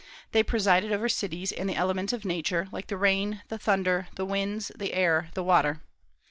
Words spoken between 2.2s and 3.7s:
Nature, like the rain, the